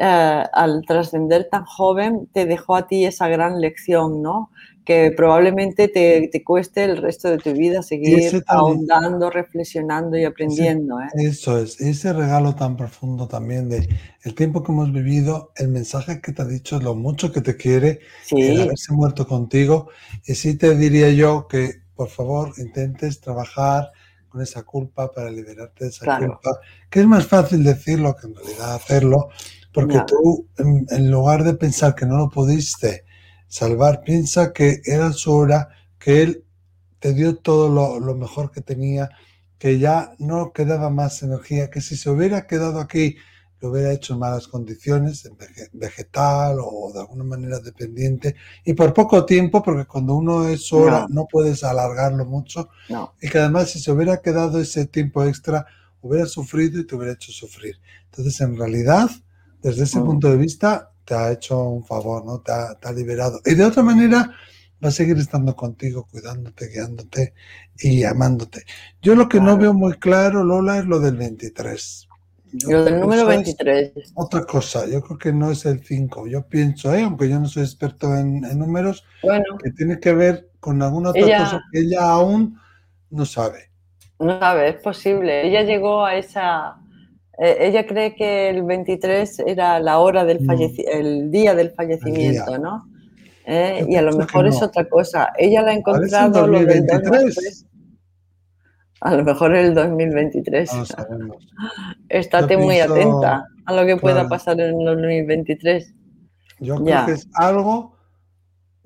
eh, 0.00 0.44
al 0.52 0.84
trascender 0.86 1.48
tan 1.50 1.64
joven 1.64 2.28
te 2.32 2.46
dejó 2.46 2.76
a 2.76 2.86
ti 2.86 3.04
esa 3.04 3.26
gran 3.26 3.60
lección, 3.60 4.22
¿no? 4.22 4.52
Que 4.84 5.10
probablemente 5.10 5.88
te, 5.88 6.30
cueste 6.44 6.84
el 6.84 6.98
resto 6.98 7.28
de 7.28 7.38
tu 7.38 7.52
vida 7.52 7.82
seguir 7.82 8.44
ahondando, 8.46 9.28
reflexionando 9.28 10.16
y 10.16 10.24
aprendiendo. 10.24 11.00
¿eh? 11.00 11.08
Eso 11.14 11.58
es, 11.58 11.80
ese 11.80 12.12
regalo 12.12 12.54
tan 12.54 12.76
profundo 12.76 13.26
también 13.26 13.68
de 13.68 13.88
el 14.22 14.34
tiempo 14.36 14.62
que 14.62 14.70
hemos 14.70 14.92
vivido, 14.92 15.50
el 15.56 15.66
mensaje 15.66 16.20
que 16.20 16.32
te 16.32 16.42
ha 16.42 16.46
dicho, 16.46 16.78
lo 16.78 16.94
mucho 16.94 17.32
que 17.32 17.40
te 17.40 17.56
quiere, 17.56 17.98
el 18.30 18.60
haberse 18.60 18.92
muerto 18.92 19.26
contigo. 19.26 19.88
Y 20.24 20.36
sí 20.36 20.56
te 20.56 20.76
diría 20.76 21.10
yo 21.10 21.48
que, 21.48 21.82
por 21.96 22.08
favor, 22.08 22.52
intentes 22.58 23.20
trabajar 23.20 23.90
con 24.28 24.42
esa 24.42 24.62
culpa 24.62 25.10
para 25.10 25.28
liberarte 25.28 25.86
de 25.86 25.90
esa 25.90 26.18
culpa, 26.18 26.60
que 26.88 27.00
es 27.00 27.06
más 27.06 27.26
fácil 27.26 27.64
decirlo 27.64 28.14
que 28.14 28.28
en 28.28 28.36
realidad 28.36 28.74
hacerlo, 28.74 29.30
porque 29.78 30.02
tú, 30.08 30.48
en, 30.56 31.10
lugar 31.10 31.44
de 31.44 31.54
pensar 31.54 31.94
que 31.94 32.04
no 32.04 32.16
lo 32.16 32.30
pudiste 32.30 33.04
salvar, 33.46 34.02
piensa 34.02 34.52
que 34.52 34.82
era 34.84 35.12
su 35.12 35.32
hora, 35.32 35.68
que 36.00 36.22
él 36.22 36.44
te 36.98 37.14
dio 37.14 37.36
todo 37.36 38.00
lo, 38.00 38.14
mejor 38.16 38.50
que 38.50 38.60
tenía, 38.60 39.08
que 39.56 39.78
ya 39.78 40.14
no 40.18 40.52
quedaba 40.52 40.90
más 40.90 41.22
energía, 41.22 41.70
que 41.70 41.80
si 41.80 41.96
se 41.96 42.10
hubiera 42.10 42.48
quedado 42.48 42.80
aquí, 42.80 43.16
lo 43.60 43.70
hubiera 43.70 43.92
hecho 43.92 44.14
en 44.14 44.20
malas 44.20 44.48
condiciones, 44.48 45.30
vegetal 45.72 46.58
o 46.60 46.90
de 46.92 47.00
alguna 47.00 47.24
manera 47.24 47.60
dependiente, 47.60 48.34
y 48.64 48.74
por 48.74 48.92
poco 48.92 49.24
tiempo, 49.24 49.62
porque 49.62 49.84
cuando 49.84 50.16
uno 50.16 50.48
es 50.48 50.66
su 50.66 50.76
hora 50.76 51.06
no. 51.08 51.26
puedes 51.30 51.62
alargarlo 51.62 52.24
mucho, 52.24 52.68
y 53.20 53.28
que 53.28 53.38
además 53.38 53.70
si 53.70 53.78
se 53.78 53.92
hubiera 53.92 54.20
quedado 54.22 54.60
ese 54.60 54.86
tiempo 54.86 55.24
extra, 55.24 55.66
hubiera 56.02 56.26
sufrido 56.26 56.80
y 56.80 56.86
te 56.86 56.96
hubiera 56.96 57.14
hecho 57.14 57.30
sufrir. 57.30 57.76
Entonces, 58.06 58.40
en 58.40 58.56
realidad, 58.56 59.08
desde 59.62 59.84
ese 59.84 60.00
mm. 60.00 60.04
punto 60.04 60.30
de 60.30 60.36
vista, 60.36 60.92
te 61.04 61.14
ha 61.14 61.32
hecho 61.32 61.62
un 61.62 61.84
favor, 61.84 62.24
¿no? 62.24 62.40
Te 62.40 62.52
ha, 62.52 62.92
liberado. 62.92 63.40
Y 63.44 63.54
de 63.54 63.64
otra 63.64 63.82
manera, 63.82 64.30
va 64.84 64.88
a 64.88 64.92
seguir 64.92 65.16
estando 65.16 65.56
contigo, 65.56 66.06
cuidándote, 66.10 66.68
guiándote 66.68 67.32
y 67.78 68.04
amándote. 68.04 68.64
Yo 69.00 69.14
lo 69.14 69.28
que 69.28 69.40
no 69.40 69.56
veo 69.56 69.72
muy 69.72 69.94
claro, 69.94 70.44
Lola, 70.44 70.78
es 70.78 70.84
lo 70.84 71.00
del 71.00 71.16
23. 71.16 72.08
lo 72.68 72.84
del 72.84 73.00
número 73.00 73.24
23. 73.24 73.92
Otra 74.14 74.44
cosa, 74.44 74.86
yo 74.86 75.00
creo 75.02 75.18
que 75.18 75.32
no 75.32 75.50
es 75.50 75.64
el 75.64 75.82
5. 75.82 76.26
Yo 76.26 76.46
pienso, 76.46 76.94
¿eh? 76.94 77.02
aunque 77.02 77.28
yo 77.28 77.40
no 77.40 77.48
soy 77.48 77.62
experto 77.62 78.14
en, 78.14 78.40
números, 78.58 79.04
que 79.62 79.70
tiene 79.70 79.98
que 79.98 80.12
ver 80.12 80.50
con 80.60 80.82
alguna 80.82 81.10
otra 81.10 81.22
cosa 81.22 81.62
que 81.72 81.80
ella 81.80 82.02
aún 82.02 82.58
no 83.10 83.24
sabe. 83.24 83.70
No 84.18 84.38
sabe, 84.38 84.70
es 84.70 84.76
posible. 84.82 85.46
Ella 85.46 85.62
llegó 85.62 86.04
a 86.04 86.16
esa 86.16 86.76
ella 87.38 87.86
cree 87.86 88.14
que 88.14 88.50
el 88.50 88.64
23 88.64 89.40
era 89.46 89.78
la 89.78 89.98
hora 89.98 90.24
del 90.24 90.40
mm. 90.40 90.50
el 90.92 91.30
día 91.30 91.54
del 91.54 91.70
fallecimiento, 91.70 92.58
¿no? 92.58 92.88
Eh, 93.46 93.86
y 93.88 93.96
a 93.96 94.02
lo 94.02 94.12
mejor 94.16 94.46
es 94.46 94.60
otra 94.60 94.88
cosa. 94.88 95.32
Ella 95.38 95.62
la 95.62 95.70
ha 95.70 95.74
encontrado 95.74 96.46
lo 96.46 96.58
del 96.64 96.86
2023. 96.86 97.66
A 99.00 99.14
lo 99.14 99.24
mejor 99.24 99.54
el 99.54 99.72
2023. 99.72 100.70
Estate 102.08 102.56
muy 102.58 102.80
atenta 102.80 103.46
a 103.64 103.72
lo 103.72 103.86
que 103.86 103.96
pueda 103.96 104.28
pasar 104.28 104.60
en 104.60 104.80
el 104.80 104.84
2023. 104.84 105.94
Yo 106.60 106.76
creo 106.82 107.06
que 107.06 107.12
es 107.12 107.28
algo 107.34 107.96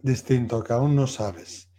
distinto 0.03 0.63
que 0.63 0.75
aún 0.75 0.95
no 0.95 1.07
sabes 1.07 1.72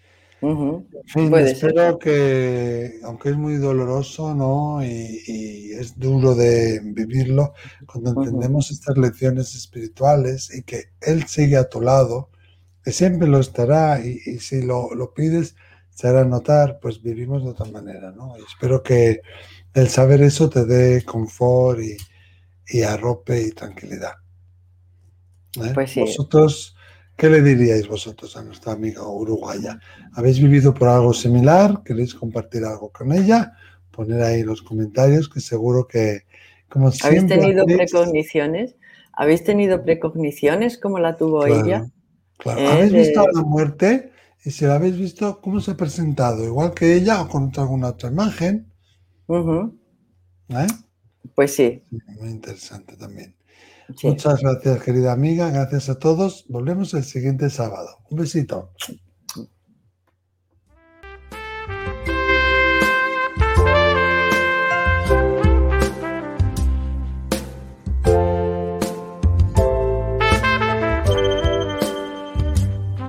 espero 1.38 1.98
que, 1.98 3.00
aunque 3.04 3.30
es 3.30 3.38
muy 3.38 3.56
doloroso, 3.56 4.34
¿no? 4.34 4.84
Y, 4.84 5.72
es 5.74 5.98
duro 5.98 6.36
de 6.36 6.80
vivirlo, 6.84 7.54
cuando 7.88 8.12
entendemos 8.12 8.72
estas 8.72 8.98
lecciones 8.98 9.56
espirituales 9.56 10.54
y 10.54 10.64
que 10.64 10.86
Él 11.02 11.26
sigue 11.28 11.58
a 11.58 11.68
tu 11.68 11.82
lado, 11.82 12.30
que 12.84 12.92
siempre 12.92 13.28
lo 13.28 13.40
estará 13.40 14.00
y, 14.06 14.18
si 14.40 14.62
lo, 14.62 15.14
pides, 15.16 15.56
se 15.90 16.08
hará 16.08 16.26
notar, 16.26 16.80
pues 16.82 17.02
vivimos 17.02 17.44
de 17.44 17.52
otra 17.52 17.66
manera, 17.66 18.12
¿no? 18.12 18.38
Y 18.38 18.44
espero 18.44 18.84
que 18.84 19.22
el 19.74 19.90
saber 19.90 20.22
eso 20.22 20.50
te 20.50 20.66
dé 20.66 21.04
confort 21.04 21.80
y, 22.68 22.82
arrope 22.84 23.42
y 23.42 23.52
tranquilidad. 23.52 24.14
¿eh? 25.58 25.72
Pues 25.74 25.92
sí. 25.92 26.02
Vosotros 26.02 26.73
¿Qué 27.24 27.30
le 27.30 27.42
diríais 27.42 27.88
vosotros 27.88 28.36
a 28.36 28.44
nuestra 28.44 28.74
amiga 28.74 29.08
uruguaya? 29.08 29.80
¿Habéis 30.12 30.42
vivido 30.42 30.74
por 30.74 30.90
algo 30.90 31.14
similar? 31.14 31.82
¿Queréis 31.86 32.14
compartir 32.14 32.66
algo 32.66 32.92
con 32.92 33.14
ella? 33.14 33.54
Poner 33.92 34.22
ahí 34.24 34.44
los 34.44 34.62
comentarios, 34.62 35.30
que 35.30 35.40
seguro 35.40 35.88
que, 35.88 36.24
como 36.68 36.92
¿Habéis 37.02 37.26
tenido 37.28 37.66
precogniciones? 37.66 38.76
¿Habéis 39.14 39.42
tenido 39.46 39.86
precogniciones 39.86 40.78
como 40.78 41.00
la 41.00 41.16
tuvo 41.16 41.46
ella? 41.46 41.90
Claro. 42.40 42.60
Eh, 42.60 42.68
¿Habéis 42.68 42.92
visto 42.92 43.26
la 43.32 43.42
muerte? 43.44 44.12
Y 44.44 44.52
si 44.52 44.66
la 44.66 44.76
habéis 44.76 44.98
visto, 44.98 45.40
¿cómo 45.40 45.62
se 45.62 45.72
ha 45.72 45.78
presentado? 45.78 46.44
¿Igual 46.44 46.74
que 46.74 46.94
ella 46.94 47.22
o 47.22 47.30
con 47.30 47.54
alguna 47.56 47.88
otra 47.88 48.12
imagen? 48.12 48.70
¿Eh? 49.30 50.68
Pues 51.34 51.56
sí. 51.56 51.86
Muy 51.90 52.32
interesante 52.32 52.98
también. 52.98 53.34
Muchas 54.04 54.42
gracias, 54.42 54.84
querida 54.84 55.12
amiga. 55.12 55.50
Gracias 55.50 55.90
a 55.90 56.00
todos. 56.00 56.46
Volvemos 56.50 56.94
el 56.94 57.04
siguiente 57.04 57.50
sábado. 57.50 58.00
Un 58.10 58.20
besito. 58.20 58.72